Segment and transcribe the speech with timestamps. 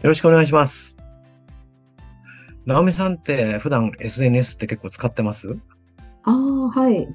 [0.00, 0.96] よろしくお願いします。
[2.66, 5.58] 直美さんって普段 SNS って結構使ってます？
[6.22, 6.34] ああ、
[6.68, 7.08] はい。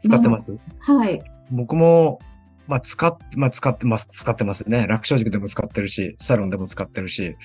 [0.00, 1.22] 使ってます、はい。
[1.50, 2.18] 僕も、
[2.66, 4.86] まあ、使っ、まあ、使ってます、使ってますね。
[4.86, 7.36] 楽勝塾でも使ってるし、サロンでも使ってるし、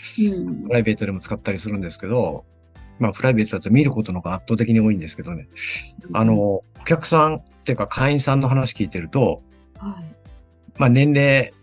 [0.43, 2.43] うんプライベートでも使ったりするんですけど、
[2.99, 5.47] まあ、プライベートだと見ることの方が圧倒的に多いんですけどね。
[6.11, 9.41] あの、お客さんっていうか会員さんの話聞いてると、
[9.77, 10.15] はい。
[10.77, 11.53] まあ、年齢、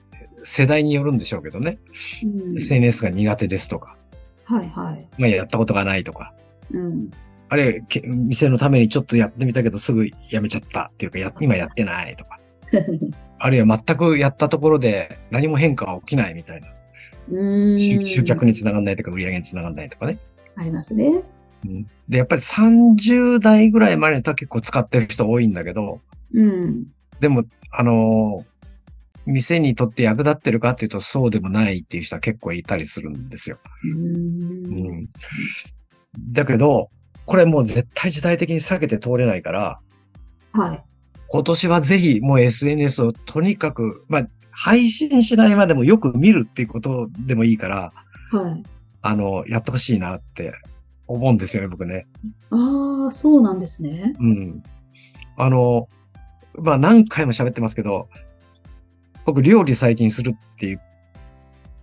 [0.45, 1.79] 世代によるんでしょうけどね。
[2.25, 3.97] うん、SNS が苦手ですとか、
[4.45, 5.09] はいはい。
[5.19, 6.35] まあ、やったことがないとか、
[6.73, 7.11] うん。
[7.49, 12.39] あれ、け店のためにちょっとやってみたけどすぐやめちゃったっていうか、や今やってないとか。
[13.39, 16.69] あるいは全くやったところで何も変化は起きないみたいな。
[17.31, 20.19] うん集集客につながんないとか、売り上げにつながんないとかね。
[20.57, 21.23] ありますね。
[21.67, 26.01] うんで、やっぱり30代ぐらいまでとは結構使ってる人多いんだけど、
[26.35, 26.87] うん。
[27.21, 28.52] でも、あのー
[29.27, 33.59] 店にとって役立ってるかっていうとそうでもないっていう人は結構いたりするんですよ。
[33.85, 35.09] うんうん。
[36.33, 36.91] だけど、
[37.27, 39.81] これもう絶対時代的に避けて通れないから、
[40.53, 40.83] はい。
[41.29, 47.93] 今年はぜひもう SNS をとにかく、まあ、配信しないまでもよく見るっていうことでもいいから、
[48.31, 48.63] はい。
[49.01, 50.53] あの、やってほしいなって
[51.07, 52.07] 思うんですよね、僕ね。
[52.51, 54.15] ああ、そうなんですね。
[54.19, 54.63] うん。
[55.37, 55.89] あの、
[56.59, 58.09] まあ何回も喋ってますけど、
[59.25, 60.81] 僕料理最近するって言っ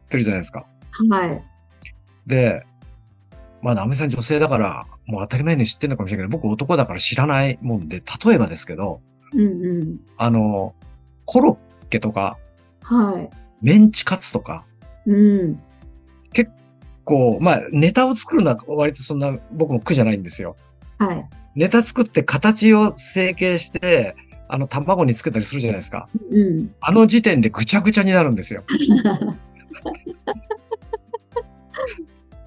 [0.10, 0.66] てるじゃないですか。
[1.10, 1.44] はい。
[2.28, 2.66] で、
[3.62, 9.02] まあ、ナメさん女性だから、もう当たり前に知ってるのかもしれないけど、僕男だから知らないもんで、例えばですけど、
[9.34, 10.00] うんうん。
[10.18, 10.74] あの、
[11.26, 12.38] コロッケとか、
[12.82, 13.30] はい。
[13.62, 14.66] メンチカツとか、
[15.06, 15.60] うん。
[17.10, 20.56] こう、まあ、ネタを作るのは割とそんな僕も苦じゃないんですよ。
[21.00, 21.30] はい。
[21.56, 24.16] ネタ作って形を成形して、
[24.52, 26.10] あの、卵につけたりするじゃないですか。
[26.32, 26.74] うん。
[26.82, 28.64] あの時点でぐちゃぐちゃになるんですよ。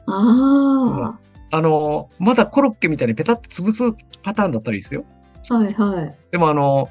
[0.07, 1.19] あ
[1.53, 5.05] あの、まだコロッケみたいにペタッと潰すパターンだったらいいですよ。
[5.49, 5.55] あ。
[5.55, 6.15] はいはい。
[6.33, 6.91] でもあの、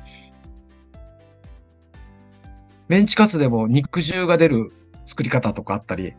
[2.87, 4.71] メンチカツでも肉汁が出る
[5.05, 6.13] 作り方とかあったり、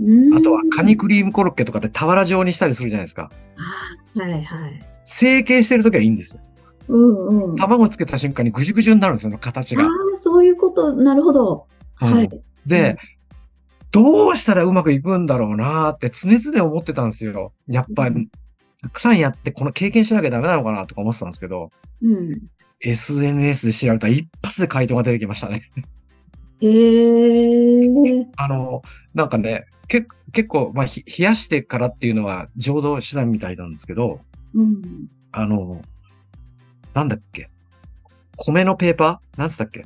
[0.00, 3.30] うんあとはカニクリームコロッケとかで俵状にしたりするじゃないですか。
[4.14, 4.80] はいはい。
[5.04, 6.42] 成形してるときはいいんですよ。
[6.88, 7.54] うんうん。
[7.54, 9.84] あ卵つけた瞬間にぐじゅぐじゅになるんですよ、形が。
[9.84, 11.66] あー、そういうこと、なるほど。
[12.00, 12.30] うんはい。
[12.66, 12.96] で、
[13.90, 17.52] どうしたらうまくいくんだろうなーって常々思ってたんですよ。
[17.66, 18.28] やっぱうり、
[18.82, 21.70] たくさんやってこの経験しなきゃダメなのかなとか思ってたんですけど、
[22.02, 22.42] うん。
[22.80, 25.62] SNS で調べたら一発で回答が出てきましたね。
[26.60, 28.26] へえ。
[28.36, 28.82] あの、
[29.14, 34.20] なんかね、け結構、まあ、ひ冷やしてからっていうのは浄土手段みたいなんですけど、
[34.54, 35.08] うん。
[35.32, 35.82] あの、
[36.98, 37.48] なんだっけ？
[38.36, 39.38] 米のペーパー？
[39.38, 39.84] なんつったっけ？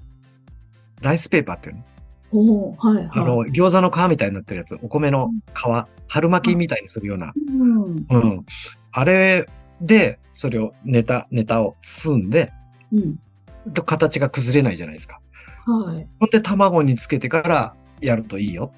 [1.02, 1.76] ライスペーパーっていう
[2.32, 2.70] の？
[2.78, 3.10] はいはい。
[3.12, 7.34] あの、餃子の皮みたいになってるやつ、お米の皮、春巻きみたいにするような。
[7.36, 8.06] うん。
[8.08, 8.46] うん。
[8.92, 9.46] あれ
[9.82, 12.50] で、それをネタ、ネタを包んで、
[12.90, 13.18] うん。
[13.74, 15.20] と形が崩れないじゃないですか。
[15.66, 16.08] はい。
[16.18, 18.72] ほんで卵につけてからやるといいよ。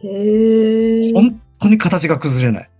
[0.00, 1.12] へえ。
[1.12, 2.70] 本当に形が崩れない。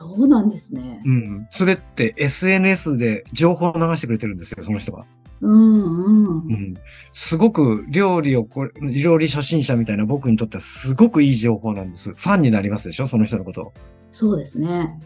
[0.00, 1.00] あ、そうなんですね。
[1.04, 1.46] うん。
[1.50, 5.04] それって SNS で情報を流してくれてるんですよ、その人が。
[5.42, 6.52] うんうんう。
[6.52, 6.74] ん。
[7.12, 12.10] すごく料理をこれ、料理初心者みたいな僕にとってはすごくいい情報なんです。
[12.10, 13.72] ファンになりますでしょその人のことを。
[14.12, 14.98] そうですね。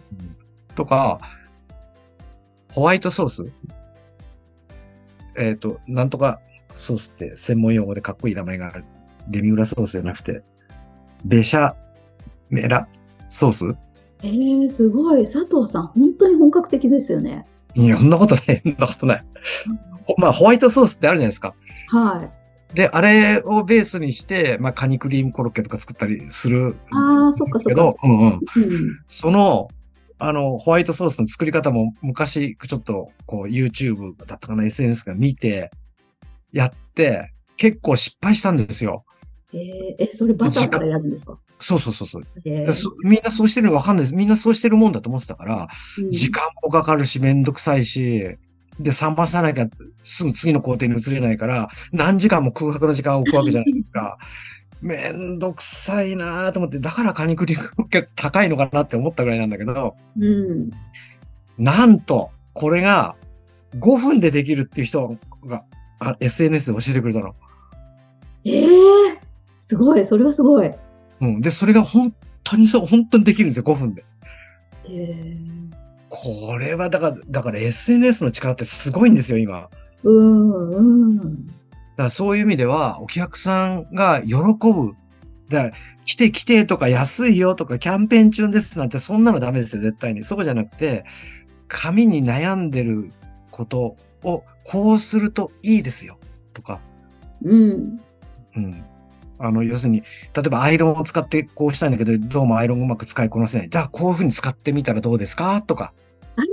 [0.74, 1.20] とか、
[2.72, 3.52] ホワイトソース
[5.36, 6.40] えっ、と、なんとか
[6.70, 8.84] ソースって専門用語でかっこいい名前がある。
[9.28, 10.42] デミグラスソースじゃなくて、
[11.24, 11.74] ベシャ
[12.50, 12.88] メラ
[13.28, 13.76] ソース
[14.24, 15.24] えー、すごい。
[15.24, 17.46] 佐藤さん、本当に本格的ですよね。
[17.74, 19.24] いや、そんなことない、そんなことない。
[20.04, 21.54] ほまあ、ホワイトソースってあるじゃないですか。
[21.88, 22.22] は
[22.72, 22.74] い。
[22.74, 28.28] で、あれをベースにして、まあ、カニクリームコロッケとか作ったりするああ、そっかそっかけど。、うんうん。
[28.30, 28.40] うん。
[29.06, 29.68] その、
[30.18, 35.70] あの、ホワイトソースの作り方も昔、ちょっと、こう、YouTube だったかな、SNS が見て、
[36.52, 39.04] やって、結構失敗したんですよ。
[39.52, 39.60] えー、
[39.98, 41.38] え、それバターからやるんですか？
[41.58, 44.14] そうそうそうそう、えーそみんなそうしてるのわかんないです。
[44.14, 45.68] みんなそうしてるもんだと思ってたから、
[45.98, 48.36] うん時間もかかるし、めんどくさいし、
[48.80, 49.68] で、冷まさなきゃ
[50.02, 54.18] すぐ次の工程に移れないから、何時間も空白の時間を置くわけじゃないですか。
[54.82, 60.70] めんどくさいなと思って、だからカニクリ結構高いのかなって思ったぐらいなんだけど、うん。
[61.56, 63.16] なんと、これが
[63.78, 65.16] 5分でできるっていう人
[65.46, 65.64] が
[66.00, 67.34] あ SNS で教えてくれたの。
[68.44, 69.18] ええー、
[69.60, 70.70] すごい、それはすごい。
[71.20, 71.40] うん。
[71.40, 74.04] で、それが本当にそう、本当にできるんですよ、5分で。
[74.88, 75.36] へえ
[76.08, 79.68] これは、だから、だから SNS の力ってすごいんですよ、今。
[80.04, 81.46] うん、うん。
[81.46, 81.62] だか
[81.96, 84.34] らそういう意味では、お客さんが喜
[84.72, 84.94] ぶ。
[85.48, 85.72] だ
[86.04, 90.24] 来て来てとか安いよとかキャンペーン中ですなんてそんなのダメですよ、絶対に。
[90.24, 91.04] そうじゃなくて、
[91.68, 93.10] 紙に悩んでる
[93.50, 96.18] ことをこうするといいですよ
[96.52, 96.80] とか。
[97.42, 98.00] うん。
[98.56, 98.84] うん。
[99.38, 100.02] あの、要するに、
[100.34, 103.68] 例えばアイロンを使ってこうしたいんだけど、どうもアイロンうまく使いこなせない。
[103.68, 105.62] じゃあ、こういうふうに使ってみたらどうですか？
[105.62, 105.92] とか。
[106.36, 106.44] ああ、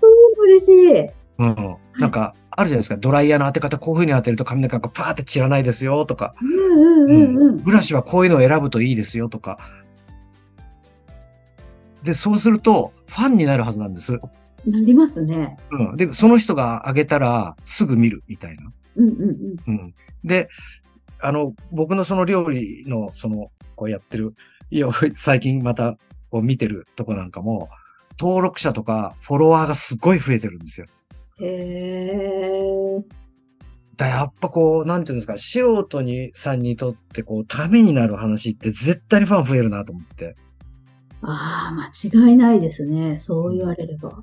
[0.00, 1.10] そう嬉しい。
[1.38, 1.76] うん。
[1.98, 2.96] なんか、あるじゃないですか。
[2.96, 6.34] ドライヤーの当て方、こういうふうに当てると髪の毛がパーって散らないですよ、とか。
[6.42, 7.56] うんうんうんうん。
[7.58, 9.58] ブラシはこういうのを選ぶといいですよ、とか。
[12.02, 14.20] で、そうすると、ファンになるはずなんです。
[14.66, 15.56] なりますね。
[15.70, 15.96] うん。
[15.96, 18.70] で、その人があげたら、すぐ見る、みたいな。
[18.96, 19.20] うんうん
[19.66, 19.74] うん。
[19.74, 19.94] うん。
[20.24, 20.48] で、
[21.22, 24.34] あの、僕のその料理の、その、こうやってる、
[24.70, 25.96] いや、最近また、
[26.30, 27.68] こう見てるとこなんかも、
[28.18, 30.86] 登録者とかフォロワーがすごい増えてるんですよ。
[31.40, 33.02] へー。
[33.96, 40.36] だやっぱこう、なんていうんですか、素人にさんにとってこう、ためになる話って絶対にファン増えるなと思って。
[41.22, 43.18] ああ、間違いないですね。
[43.18, 44.10] そう言われれば。
[44.10, 44.22] だか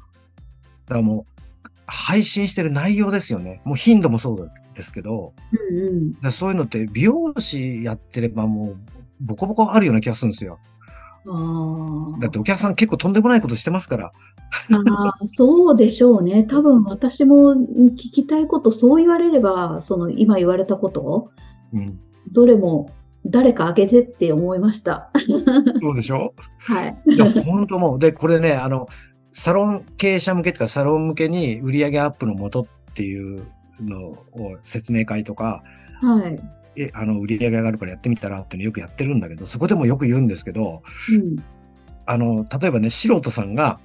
[0.90, 3.62] らもう、配信してる内容ですよね。
[3.66, 5.34] もう頻度もそうですけど、
[5.72, 8.78] うんうん、そういうのって美容師やってればもう
[9.20, 10.60] ボコボコあるような気がするんですよ。
[11.30, 14.12] あだってお客さん結構とんでもないことしてますから。
[14.12, 16.46] あそうでしょうね。
[16.46, 21.32] 多分私も聞きたいこと、そう言われれば、その今言われたこと、
[21.74, 22.00] うん、
[22.32, 22.90] どれも
[23.26, 25.12] 誰かあげてって思いました。
[25.82, 26.34] そうでしょ？
[26.60, 26.98] はい。
[27.08, 28.00] いや、本当もう。
[28.00, 28.88] で、これね、あの、
[29.34, 33.44] サロン経営者向けとかサロン向けに売上アップのもとっていう
[33.82, 35.64] のを説明会とか、
[36.02, 36.40] はい。
[36.76, 41.44] え、あの、売り上げ上がるからやってみたらっていうのよくやってるんだけど、そこでもよく言うんですけど、うん、
[42.06, 43.80] あの、例えばね、素人さんが、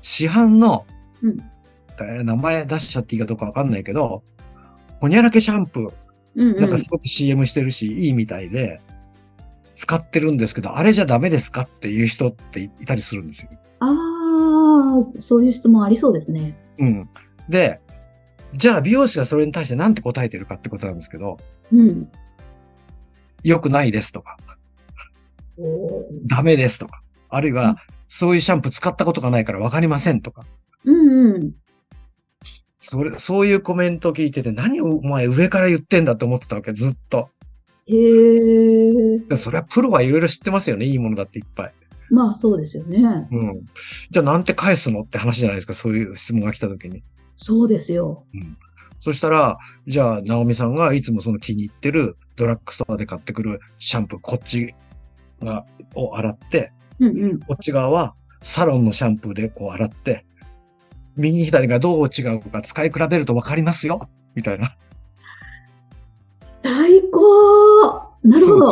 [0.00, 0.86] 市販の、
[1.22, 4.22] うん、名前出しちゃっていいかどうかわかんないけど、
[5.00, 5.92] ほにゃらけシャンプー、
[6.36, 8.80] うんうん、なんかすごく CM してるし、いいみたいで、
[9.74, 13.50] 使ってるんですけど、あれじゃダメですかっていう人っていたりするんですよ。
[13.78, 16.56] ああ、そういう質問ありそうですね。
[16.78, 17.08] うん。
[17.48, 17.80] で、
[18.54, 21.38] じゃあ美容師がそれに対して何て答えてるかってことなんですけど、
[21.72, 22.10] うん。
[23.44, 24.36] 良くないですとか、
[26.26, 27.76] ダメですとか、あるいは、
[28.08, 30.44] そういうシャンプー使ったことがないからわかりませんとか。
[30.84, 31.52] うんうん。
[32.78, 37.28] それ、そういうコメントを聞いてて、何をお前上から言ってんだって思ってたわけ、ずっと。
[37.86, 39.36] へえ。
[39.36, 41.72] それはプロはいろいろ知ってますよね、いいものだっていっぱい。
[42.10, 43.28] まあそうですよね。
[43.30, 43.64] うん。
[44.10, 47.02] じゃあなんて返すのって話じゃないですか、そういう質問が来た時に。
[47.38, 48.24] そうですよ。
[48.34, 48.56] うん。
[49.00, 54.74] そしたら、じゃあ、ナオミさんがいつもその気に入ってるドラッグストアで買ってくるシャンプー、こっち
[55.40, 55.64] が、
[55.94, 60.26] を洗って、うんうん、こっち側はサロンのシャンプーでこう洗って、
[61.16, 64.76] 右左がどう違うか使い比べるとわかりますよみたいな。
[66.38, 68.70] 最高なるほど。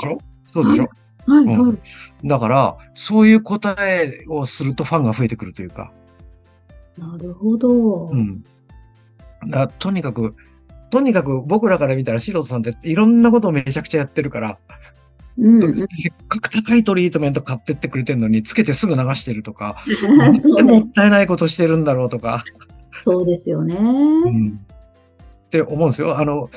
[0.52, 0.88] そうでしょ？
[1.26, 1.78] はい、はい、うん。
[2.24, 5.92] だから、そういう答えをするとファンが増えてくるというか。
[6.98, 8.08] なるほど。
[8.08, 8.44] うん。
[9.48, 10.34] だとにかく、
[10.90, 14.58] とにかく僕らから見たら素人さんっていろんなことをめちゃくちゃやってるから、
[15.38, 15.88] うんうん、せっ
[16.28, 19.76] かく高いトリートメント買ってってくれてるのに、つけてすぐ流してるとか、
[20.40, 22.42] そうね、もったいないことしてるんだろうとか。
[23.04, 24.60] そうですよね、うん。
[25.46, 26.18] って思うんですよ。
[26.18, 26.48] あの、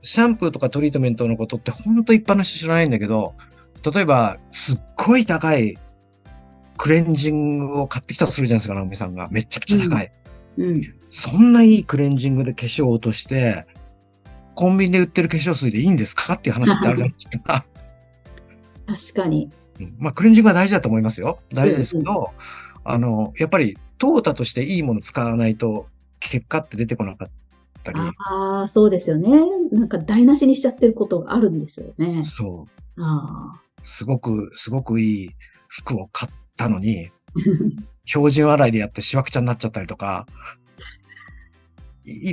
[0.00, 3.34] シャンプーとかトリートメントのことって本当一般の人知らないんだけど、
[3.94, 5.76] 例えば、すっごい高い
[6.78, 9.28] クレンジングを買ってきたとするじゃないですか、直美さんが。
[9.30, 10.12] めちゃくちゃ高い。
[10.56, 13.66] うん、うんそんないいクレンジングで化粧を落として、
[14.54, 17.66] コンビニで売ってる化粧水でいいんですかっていう話ってあるじゃないですか。
[18.86, 19.50] 確かに。
[19.98, 21.38] まあ、クレンジングは大事だと思いますよ。
[21.52, 22.28] 大事ですけど、うんうん、
[22.84, 25.86] あの、やっぱり、トータとしていいもの使わないと、
[26.18, 27.30] 結果って出てこなかっ
[27.82, 28.00] たり。
[28.00, 29.28] ああ、そうですよね。
[29.70, 32.22] なんか台無しにしちゃってることがあるんですよね。
[32.22, 33.02] そう。
[33.02, 35.30] あすごく、すごくいい
[35.68, 37.10] 服を買ったのに、
[38.06, 40.26] 標準洗いでやってしわくちゃになっちゃったりとか、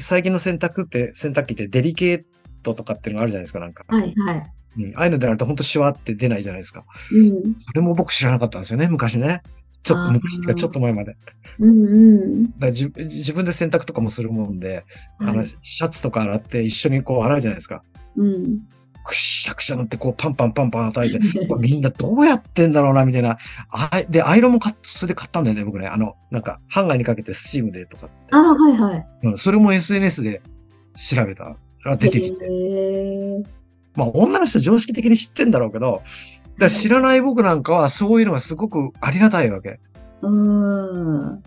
[0.01, 2.23] 最近の洗濯って、洗濯機ってデリケー
[2.63, 3.85] トとかっていうのがあるじゃないですか、なんか。
[3.87, 4.51] はいはい。
[4.77, 6.85] うん、ああいうのであると本当シワって出ないじゃないですか。
[7.11, 7.55] うん。
[7.57, 9.41] それも僕知らなかったんですよね、昔ね。
[9.83, 11.15] ちょっと昔かちょっと前まで。
[11.59, 12.59] うんうん。
[12.59, 14.85] だ自自分で洗濯とかもするもんで、
[15.19, 17.83] はい、あの、シャツとか洗って一緒にこう洗うじゃないですか。
[18.15, 18.59] うん。
[19.09, 21.19] くしゃくしゃなってこうパンパンパンパン叩いて、
[21.59, 23.37] みんなどうやってんだろうな、みたいな。
[23.71, 25.87] あで、アイロンも買っそれで買ったんだよね、僕ね。
[25.87, 28.15] あの、なんか、ハンガーにかけてスチームでとかって。
[28.31, 29.07] ああ、はいはい。
[29.23, 30.43] うん、それも SNS で
[30.95, 32.47] 調べたら出てきて。
[33.95, 36.03] まあ、女の人常識的に知ってんだろうけど、
[36.59, 39.79] だ知らない僕なんかはそういうのがすごくありがたいわけ。
[40.21, 41.43] うーん。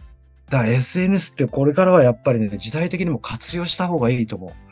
[0.51, 4.72] だから SNS ってこれからはやっぱりね、時代的にも活用した方がいいと思う。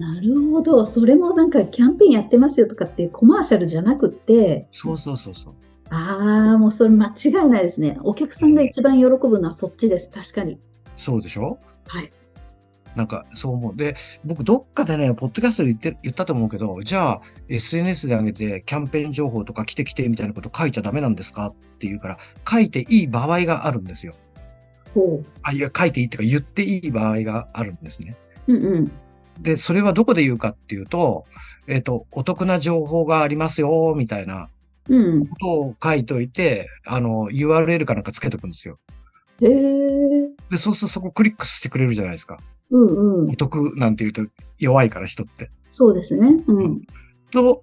[0.00, 0.86] なるほど。
[0.86, 5.54] それもなんかキャンペーンやってますよとかっていうコマーシャルじゃなくって、そうそうそうそう。
[5.90, 7.98] ああ、もうそれ間違いないですね。
[8.02, 10.08] お客さんが一番喜ぶのはそっちです。
[10.08, 10.58] 確かに。
[10.96, 11.58] そうでしょ？
[11.86, 12.10] はい。
[12.96, 13.76] なんか、そう思う。
[13.76, 24.14] で、僕、どっかでね、ポッドキャストで言って、言ったと思うけど、じゃあ、SNS で上げて、キャンペーン情報とか来て来てみたいなこと書いちゃダメなんですかって言うから、書いていい場合があるんですよ。
[24.94, 28.16] ほあ、いや、書いていいっていうか、言っていい場合があるんですね。
[28.48, 28.54] う。
[28.54, 28.92] うんうん。
[29.40, 31.24] で、それはどこで言うかっていうと、
[31.66, 34.48] えっ、と、お得な情報がありますよ、みたいな
[34.88, 35.26] うん。
[35.26, 38.78] ことを書いといて、あの、URL かなんかつけとくんですよ。
[39.40, 39.50] へえ。
[40.50, 42.38] で、そうするとそこクリックしてくれるじゃないですか。
[42.70, 43.36] うんうんお。
[43.36, 45.50] 得なんて言うと弱いから人って。
[45.70, 46.28] そうですね。
[46.46, 46.82] うん。
[47.30, 47.62] と、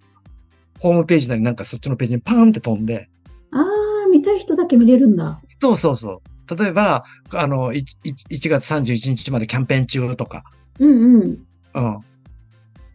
[0.80, 3.10] ホームページなりなんかそっちのページにパーンって飛んで、
[3.52, 3.66] ああ、
[4.12, 5.40] 見たい人だけ見れるんだ。
[5.60, 6.56] そうそうそう。
[6.56, 7.04] 例えば、
[7.34, 7.84] あの、1,
[8.30, 10.44] 1月31日までキャンペーン中とか、
[10.80, 11.47] うんうん。
[11.78, 12.00] うん。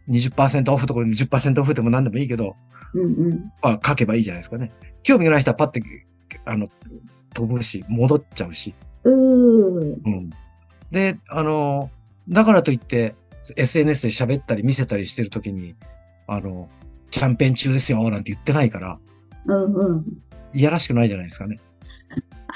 [0.09, 2.55] 20%オフとか10%オフでも何でもいいけど、
[2.93, 3.51] うんうん。
[3.61, 4.71] まあ書けばいいじゃないですかね。
[5.03, 5.81] 興味がない人はパッて、
[6.45, 6.67] あの、
[7.33, 8.73] 飛ぶし、戻っちゃうし。
[9.03, 9.97] うー。
[10.05, 10.29] うん。
[10.91, 11.89] で、あの、
[12.29, 13.15] だからといって、
[13.57, 15.75] SNS で喋ったり見せたりしてるときに、
[16.27, 16.69] あの、
[17.11, 18.99] キャンペーン中ですよ、なんて言ってないから、
[19.45, 20.05] うんうん。
[20.53, 21.59] いやらしくないじゃないですかね。
[22.47, 22.53] あ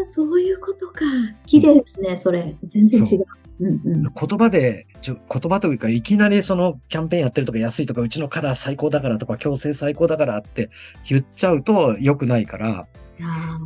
[0.00, 1.00] あ、そういうことか。
[1.46, 2.54] 綺麗ですね、それ。
[2.64, 3.26] 全然違う。
[3.60, 4.02] うんうん。
[4.02, 10.70] 言葉で、ちょ言葉というか、いきなりそのキャンペーンやってるとか安いとか、うちのカラー最高だからとか、強制最高だからって
[11.08, 12.86] 言っちゃうと良くないから、
[13.20, 13.58] あ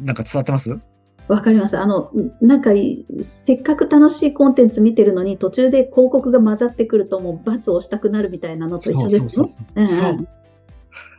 [0.00, 0.80] なんか伝わってますー
[1.28, 1.78] わかります。
[1.78, 2.10] あの、
[2.40, 9.28] なんかい、せっかく楽しいコンテンツ見てるのに、途中で広告が混ざってくると、もう罰を押したくなるみたいなのと一緒ですね。
[9.28, 10.10] そうそううんそう。
[10.10, 10.24] うん。
[10.24, 10.26] あ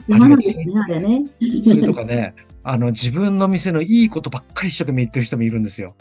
[0.08, 1.64] 山れがですねなんですね、あれね。
[1.64, 5.96] それとかね、あの、自分の店のいいことばっかり一生懸命言ってる人もいるんですよ。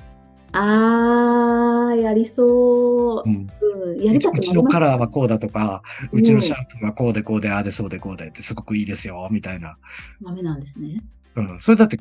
[0.52, 3.28] あー、やりそうう。
[3.28, 3.46] ん。
[3.60, 9.76] うん、やりたくうなりますちのカラーはこうだとか、うんうちのシャンプーはこうでこうで、ああでそうでこうでってすごくいいですよ、みたいな。
[10.22, 11.02] ダメなんですね。
[11.36, 11.60] うん。
[11.60, 11.98] それだって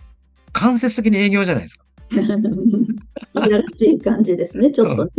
[0.51, 1.85] 間接的に営業じゃないですか。
[2.11, 5.11] いやらしい感じですね、ちょっとね。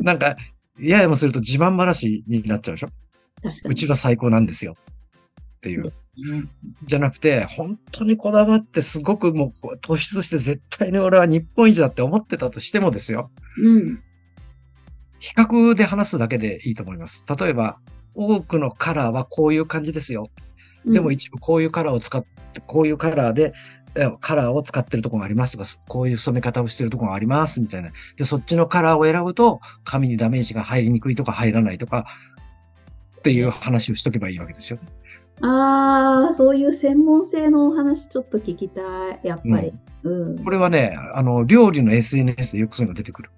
[0.00, 0.36] なんか、
[0.78, 2.88] ややもすると自慢話になっちゃうでしょ
[3.42, 3.72] 確かに。
[3.72, 4.76] うちは最高なんですよ。
[5.56, 5.92] っていう。
[6.86, 13.30] じゃなくて、本当にこだわってすごくもう突出して絶対に俺は日本一だって思ってたとしてもですよ。
[13.58, 14.02] うん。
[15.18, 17.24] 比較で話すだけでいいと思います。
[17.38, 17.80] 例えば、
[18.14, 20.30] 多くのカラーはこういう感じですよ。
[20.86, 23.52] でもうん一部こういうカラーを使って、こういうカラーで、
[23.94, 27.90] えカラーを使ってるところがありますとか、こういう染め方をしてるところがありますみたいな。
[28.16, 32.06] で、そっちのカラーを選ぶと、紙にダメージが入りにくいとか入らないとか、
[33.18, 34.86] っていう話をしとけばいいわけですよね。
[35.42, 38.80] ああ、そういう専門性のお話ちょっと聞きた
[39.12, 39.72] い、やっぱり。
[40.02, 40.38] うん。
[40.42, 43.30] これはね、あの、料理の SNS でよくそういうのが出てくる。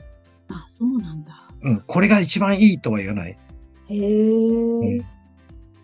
[0.49, 1.49] あ、そうなんだ。
[1.63, 3.37] うん、これが一番いいとは言わない。
[3.89, 5.01] へえ。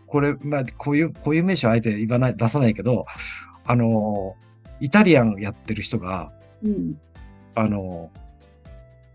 [0.07, 3.07] これ、まあ、こういう、こういう名詞はあえて言わない、出さないけど、
[3.65, 4.37] あの、
[4.81, 6.97] イタリアンやってる人が、うん。
[7.57, 8.11] あの、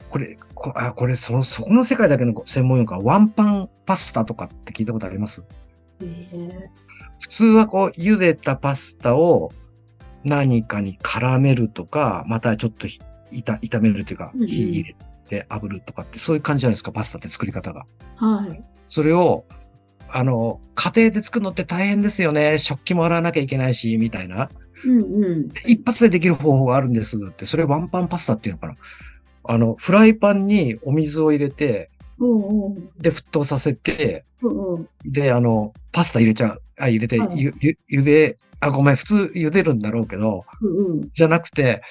[0.09, 5.45] これ、こあこれ、その、そこの世界だけの専門用語はワンパンパスタとかって聞いたことあります？
[7.19, 9.51] 普通はこう、茹でたパスタを
[10.23, 12.99] 何かに絡めるとか、またちょっとひ
[13.31, 14.95] 炒炒めるというか火入れ
[15.29, 17.85] て炙るとかって、そういう感じじゃないですか、パスタって作り方が。
[18.15, 18.63] はい。
[18.87, 19.45] それを、
[20.09, 22.57] あの、家庭で作るのって大変ですよね。
[22.57, 24.49] 食器も洗わなきゃいけないし、みたいな。
[24.85, 25.49] うんうん。
[25.67, 28.75] 一発でできる方法があるんですって、それワンパンパスタっていうのかな。
[29.43, 36.61] あの、フライパンにお水を入れて、おうおうで、沸騰させて、おうおうで、あの、パスタ入れちゃう。
[36.79, 41.09] あ、入れて、はいゆ、ゆ、ゆで、あ、ごめん、普通茹でるんだろうけど、うんうん。
[41.13, 41.81] じゃなくて、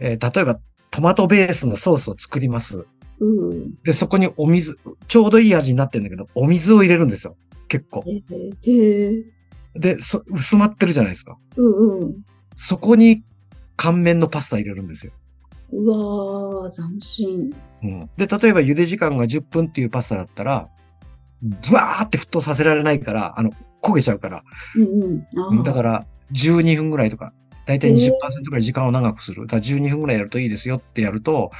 [0.00, 0.60] えー例えば、
[0.90, 2.86] トマトベースのソースを作ります。
[3.20, 3.74] うん。
[3.82, 7.36] で、そこにお水、ちょうどいい味になってるんだけど、お水を入れるんですよ。
[7.68, 8.04] 結構。
[9.74, 11.36] で、そ、薄まってるじゃないですか。
[11.56, 12.24] うんうん。
[12.56, 13.22] そこに
[13.76, 15.12] 乾麺のパスタ入れるんですよ。
[15.72, 17.54] うわー、斬新。
[17.82, 18.10] うん。
[18.16, 20.68] で、例えば茹で時間が10分っていうパスタだったら、
[21.42, 23.50] ブワーって沸騰させられないから、あの、
[23.82, 24.42] 焦げちゃうから。
[24.76, 25.62] うんうん。
[25.62, 27.32] だから、12分ぐらいとか、
[27.66, 28.10] だいたいへ20%ー
[28.44, 29.46] ぐらい時間を長くする。
[29.46, 31.50] だから12分ぐらいやるといいですよってやると、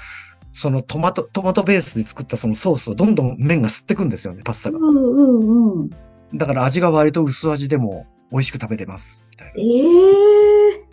[0.53, 4.79] そのトマト、トマトベースで作ったそのソースをどんどん麺が吸ってくんですよね、パスタが。
[4.79, 5.91] うんうんうん。
[6.35, 9.25] だから味が割と薄味でも美味しく食べれます。
[9.31, 9.53] みたいな。
[9.57, 10.89] ええ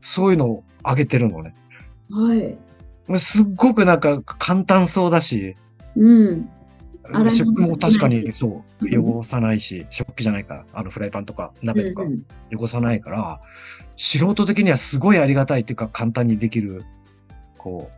[0.00, 1.54] そういうのをあげてるのね。
[2.10, 3.18] はい。
[3.18, 5.56] すっごくなんか簡単そうだし、
[5.96, 6.48] うん。
[7.30, 13.40] 食も確かにそうう、ん汚さないし、食器じゃないから、あのフライパンとか鍋とかうん汚さないから、
[13.96, 16.84] 素人的にはすごいありがたいっていうか簡単にできる、
[17.58, 17.90] こ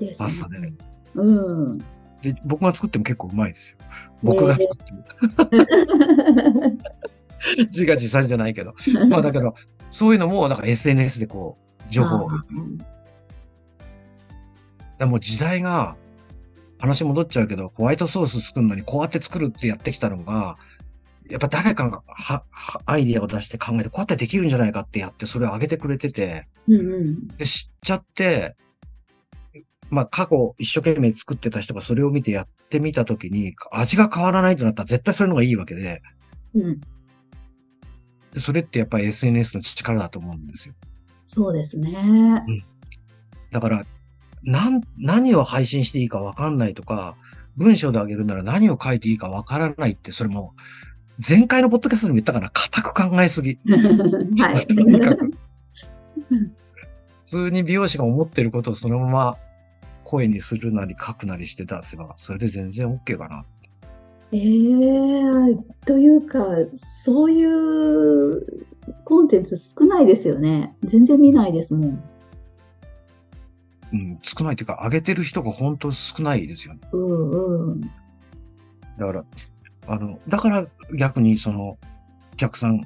[0.00, 0.72] う、パスタでね。
[1.14, 1.32] う
[1.74, 1.78] ん。
[2.22, 3.78] で、僕が作っても結構うまいですよ。
[4.22, 5.04] 僕が作っても。
[7.70, 8.74] 自画自賛じゃないけど。
[9.08, 9.54] まあだけど、
[9.90, 12.30] そういうのも、なんか SNS でこう、情報を。
[14.96, 15.96] あでもう時代が、
[16.78, 20.58] 話戻っちゃうけど、ホワイトソース作るのにこうやって作るってやってきたのが、
[21.28, 27.28] やっぱ誰かがははアイディアを出して考えて、こうやってできるんじゃないかってやって、それを上げてくれてて、うんうん。
[27.28, 28.56] で、知っちゃって、
[29.88, 36.02] まあ過去一生懸命作ってた人がそれを見てやってみたときに、味が変わらないとなったら絶対それの方がいいわけで、
[36.54, 36.80] うん。
[38.32, 40.74] でそれってやっぱり SNS の力だと思うんですよ。
[41.26, 42.44] そうですね。
[43.50, 43.84] だから、
[44.46, 47.16] なん、何を配信していいかわかんないとか、
[47.56, 50.54] 文章であげるなら何を書いていいかわからないって、それも、
[51.26, 53.58] 前回のポッドキャストでも言ったから、固く考えすぎ。
[54.38, 54.66] はい。
[54.66, 55.30] とにかく。
[56.28, 56.50] 普
[57.24, 59.36] 通に美容師が思ってることをそのまま
[60.04, 63.44] 声にするなり書くなりして出せば、それで全然 OK かな。
[64.30, 64.42] ええ
[65.86, 66.44] というか、
[66.76, 68.64] そういう
[69.04, 70.76] コンテンツ少ないですよね。
[70.82, 72.04] 全然見ないですもん。
[73.92, 76.80] うん、少ないっていうか、上げてる人が本当少ないですよね。
[76.92, 77.80] うんうん。
[77.80, 77.88] だ
[79.06, 79.24] から、
[79.88, 80.66] あの、だから
[80.96, 81.78] 逆にその、
[82.32, 82.82] お客さん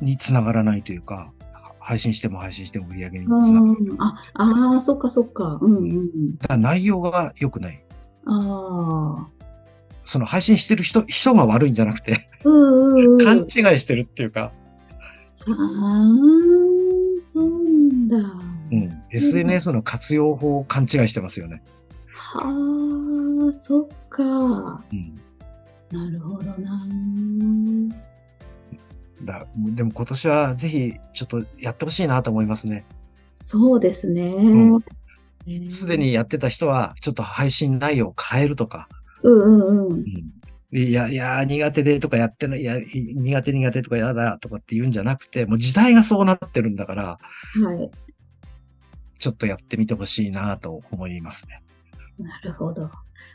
[0.00, 3.76] につながらないというか、は配信しても配信しても売り上げにつながる。
[3.80, 5.58] うんあ、ああ、そっかそっか。
[5.60, 6.36] うんうん。
[6.38, 7.84] だから内容が良くない。
[8.26, 9.28] ああ。
[10.04, 13.24] その配信してる人、人が悪いんじゃなくて、うんうんうん。
[13.24, 14.52] 勘違いしてるっていうか、
[15.46, 15.54] ああ、
[17.20, 18.53] そうなんだ。
[18.74, 21.62] うん、SNS の活用法を勘違いしてますよね。
[22.12, 22.40] は
[23.50, 24.22] あ、そっか。
[24.24, 25.20] うん。
[25.90, 26.86] なるほどな。
[29.22, 32.84] だでも今年はぜひちょっとやってほしいなと思いますね。
[33.40, 34.32] そうですね。
[35.68, 35.96] すで。
[35.96, 38.88] にやってた人はちょっと配信内容を変えるとか、
[39.22, 39.92] うんうんうん。
[39.92, 40.04] うん
[40.76, 42.84] いや、いや、苦手でとかやってない、いや、い
[43.14, 47.18] 苦手苦手とかやだとかって言うんじゃなくて、もう時代がそうなってるんだから、は
[47.74, 47.90] い。
[49.24, 51.62] ちょっとやってみてほしいなと思いますね。
[52.18, 52.90] なるほど。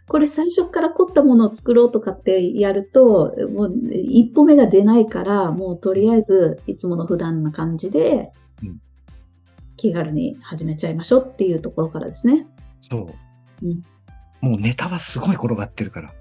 [0.07, 8.77] これ最初から凝ったものを作ろうとかってやると、もう一歩目が出ないから、もうとりあえずいつもの普段な感じでうん、
[9.77, 12.45] 気軽に始めちゃいましょうっていうところからですね。
[12.79, 13.09] そ
[13.63, 13.65] う。
[13.65, 13.81] うん
[14.41, 16.13] もうネタはすごい転がってるから。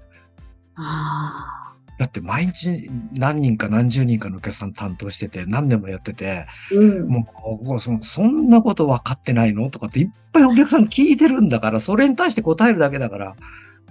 [0.75, 1.68] あ
[1.99, 6.45] だって毎日何人か何十人かのお客さん担当してて、何年もやってて、あ。
[6.71, 7.09] うん。
[7.09, 7.27] も
[7.75, 13.35] うその、そんなこと分かってないのとかっていっぱいお客さん聞いてるんだから、それに対して答えるだけだから、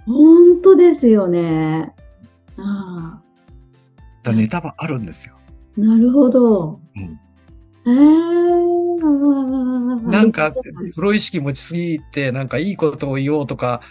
[0.07, 1.93] 本当ですよね。
[2.57, 3.21] あ
[4.23, 5.35] らネタはあるんですよ。
[5.77, 5.79] あ。
[5.79, 6.79] なるほど。
[6.95, 7.19] うん
[7.85, 9.01] えー、
[10.09, 10.51] なんか、
[10.95, 13.81] プロ意識持ちすぎて、なんかいいことを言おうとか、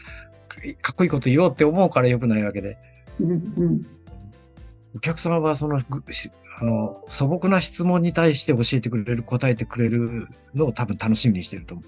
[0.83, 2.77] かっこいいこと言おうって思うから良くないわけで。
[3.21, 3.83] うんうん。
[4.94, 11.87] お客様はその、あの、素朴な質問に対して教えてくれる、答えてくれるのを多分楽しみにしてると思う。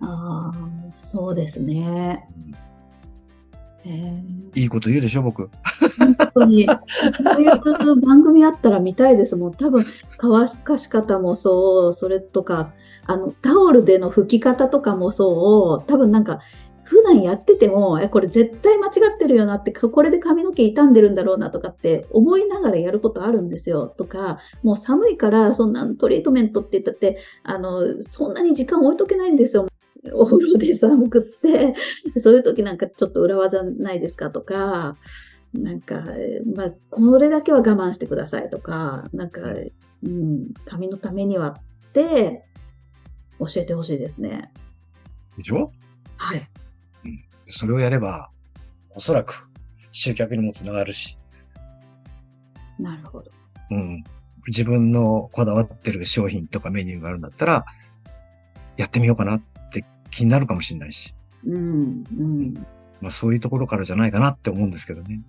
[0.00, 0.58] ああ、
[0.98, 2.28] そうですね。
[3.84, 5.50] えーいいこと言うでしょ、僕。
[5.98, 9.54] 本当に、そういう番組あったら見たいですもん。
[9.54, 9.84] 多分、
[10.16, 12.72] 乾かし方もそう、それとか、
[13.06, 16.38] あの、タオルでの拭き方とかもそう、多分なんか、
[16.84, 23.86] 普段やってても、え、これ絶対間違ってるよなって、これで髪の毛傷んでるんだろうなとかって思いながらやることあるんですよ。
[23.86, 29.66] とか、もう寒いから、そんなトリートメントって言ったって、あの、そんなに時間置いとけないんですよ。
[30.12, 31.74] お風呂で寒くって、
[32.20, 34.96] そういう時なんかちょっと裏技ないですかとか、
[35.54, 36.04] なんか、
[36.54, 39.40] まあ、これだけは我慢してくださいとか、なんか、
[40.02, 41.56] うん、髪のためには
[41.88, 42.44] って、
[43.38, 44.52] 教えてほしいですね。
[45.38, 45.72] でしょ？
[46.16, 46.50] はい。
[47.46, 48.30] それをやれば、
[48.94, 49.48] おそらく
[49.90, 51.18] 集客にもつながるし、
[52.78, 53.30] なるほど。
[53.70, 54.04] うん。
[54.46, 57.64] 自分のこだわってる商品とかメニューがあるんだったら、
[58.76, 61.14] やってみようかなって気になるかもしれないし、
[61.46, 62.54] うん、うん。
[63.00, 65.22] まあそういうところからじゃないかなって思うんですけどね。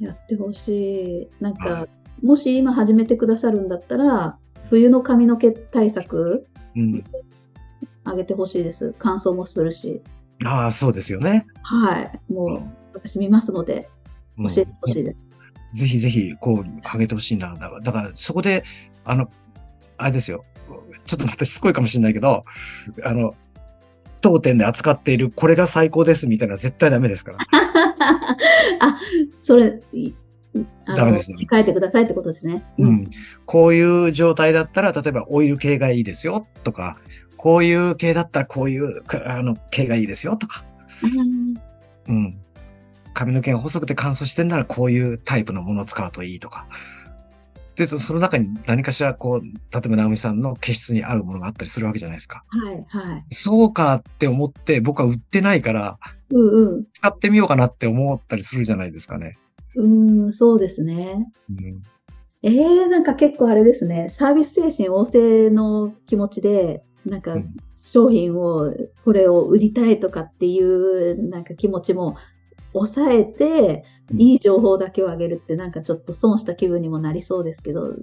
[0.00, 1.42] やってほしい。
[1.42, 1.88] なんはか、
[2.22, 4.36] もし今始めてくださるんだったら、
[4.68, 7.04] 冬の髪の毛対策うん。
[8.04, 8.94] あげてほしいです。
[8.98, 10.02] 乾燥もするし。
[10.44, 11.46] ああ、そうですよね。
[11.62, 12.32] はい。
[12.32, 12.62] もう、
[12.94, 13.88] 私見ますので、
[14.38, 15.14] うん教えてほしいで
[15.72, 15.80] す。
[15.80, 17.56] ぜひぜひ、こう、上げてほしいんだ。
[17.82, 18.64] だから、そこで、
[19.04, 19.30] あの、
[19.96, 20.44] あれですよ。
[21.04, 22.44] ちょっとまたしつこいかもしれないけど、
[23.04, 23.34] あの、
[24.20, 27.38] 当店で扱っているこれが最高ですみたいな絶対ダメですから。
[28.80, 28.98] あ、
[29.42, 29.80] それ、
[30.96, 32.64] ダメですね書いてくださいってことですね。
[32.78, 32.86] う。
[32.86, 33.10] ん。
[33.44, 36.98] こういう状態だったら、例えばオイル系がいいですよとか、
[37.44, 40.64] こういう系だったらこういう、かあの、系がいいですよとか。
[41.02, 41.54] うん
[42.08, 42.38] うん。
[43.12, 46.66] 髪の毛が細くて乾燥してんならこういうタイプのものを使うといいとか。
[47.76, 49.50] で、その中に何かしらこう、例
[49.84, 52.44] えば直美さんの毛質に合うものがあったりするわけじゃないですか。
[52.48, 53.34] はい、はい。
[53.34, 55.98] そうかって思って僕は売ってないから、
[56.30, 59.36] うん使ってみようかなって思ったりするじゃないですかね。
[59.76, 60.24] うん。
[60.24, 61.30] うん、そうですね。
[61.50, 61.82] うん。
[62.42, 64.08] ええなんか結構あれですね。
[64.08, 67.56] サービス精神旺盛の気持ちで、なんかうん
[67.94, 72.16] 商品を、これを売りたいとかっていう、なんか気持ちも
[72.72, 77.94] 抑えて、うんいい情報だけをあげるってなんかちょっと損した気分にもなりそうですけど、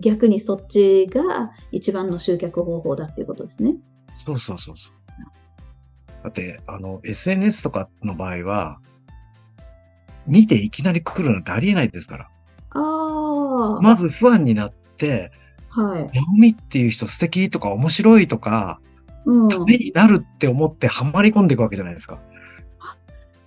[0.00, 3.76] 逆にそっちが一番の集客方法だっていうことですね。
[4.12, 4.94] そうそうそうそう。
[6.24, 8.80] だって、あの、SNS とかの場合は、
[10.26, 12.30] 見ていきなり来るなんてありえないですから。
[12.70, 15.30] ああ、まずファンになって、
[15.74, 16.10] はい。
[16.14, 18.80] ナオミっていう人素敵とか面白いとか、
[19.24, 22.20] うん、ためになるって思ってハマり込んでいくわけじゃないですか。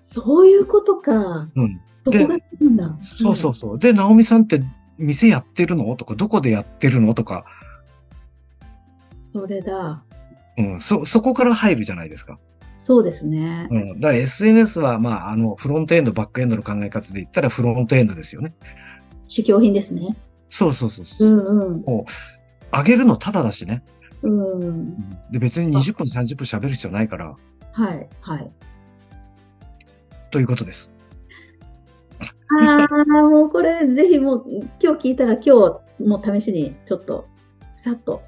[0.01, 1.49] そういうことか。
[1.55, 1.81] うん。
[2.03, 2.35] どこが
[2.65, 2.97] んだ。
[2.99, 3.79] そうそうそう。
[3.79, 4.61] で、ナオミさんって
[4.97, 5.95] 店やってるの？
[5.95, 7.13] とか、どこでやってるの？
[7.13, 7.45] とか、
[9.23, 10.03] それだ。
[10.57, 12.39] うん、そ、そこから入るじゃないですか。
[12.77, 13.67] そうですね。
[13.69, 13.99] うん。
[13.99, 18.53] だから SNS は、まあ、あの、フロントエンド、バックエンドの考え方で言ったらフロントエンドですよね。
[19.27, 20.15] 試供品ですね。
[20.49, 21.31] そうそうそうそうう。
[21.31, 21.81] んうん。
[21.81, 22.05] も
[22.73, 23.83] う、上げるのただだしね。
[24.21, 25.09] うん。
[25.31, 27.35] で、別に20分、30分喋る必要ないから、
[27.73, 28.51] はい、はい。
[30.31, 30.93] ということです。
[32.61, 34.45] ああ、もうこれ、ぜひもう、
[34.81, 37.27] 今日聞いたら今日、もう試しに、ちょっと、
[37.75, 38.23] さっと、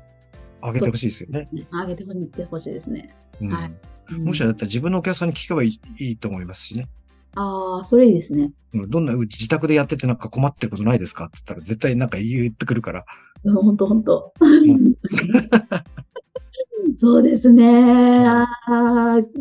[0.62, 1.50] 上げてほしいですよね。
[1.72, 2.04] 上げて
[2.46, 3.16] ほしいですね。
[3.42, 3.72] うんはい
[4.18, 6.88] もしあだったら自分のお客さんに聞けばいいと思いますしね。
[7.36, 8.52] ああ、それいいですね。
[8.74, 11.26] うんどんな、自宅でやっててなんか困ってることないですか？
[11.26, 13.06] って言ったら絶対なんか言ってくるから。
[13.44, 14.04] うんほんとほん。
[17.00, 18.28] そうですね。
[18.28, 18.48] ああ、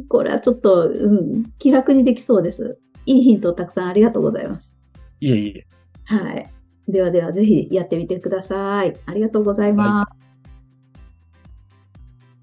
[0.09, 2.79] これはちょっと、うん、気楽にできそうです。
[3.07, 4.73] いいヒントをたくさんありがとうございます。
[5.21, 5.67] いえいえ。
[6.05, 6.51] はい。
[6.89, 8.97] ではでは、ぜひやってみてください。
[9.07, 10.07] ありがとうございま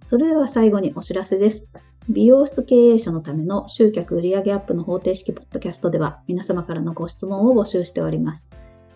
[0.01, 0.07] す。
[0.07, 1.65] それでは最後にお知らせです。
[2.07, 8.47] 美容室経営者のための集客売上アップの方程式ポッドキャストでは皆様からのご質問を募集しております。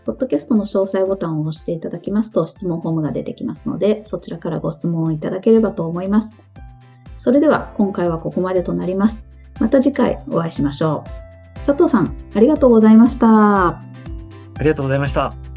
[0.06, 6.36] ポッドキャストの詳細ボタンを押していただきますと質問フォームが出てきますので、そちらからご質問をいただければと思います。
[7.17, 9.24] それでは今回はここまでとなります。
[9.60, 11.65] また次回お会いしましょう。
[11.65, 13.67] 佐藤さん、ありがとうございました。
[13.67, 13.84] あ
[14.62, 15.48] りがとうございました。